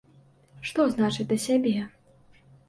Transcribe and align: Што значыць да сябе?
Што 0.69 0.85
значыць 0.95 1.27
да 1.35 1.39
сябе? 1.45 1.75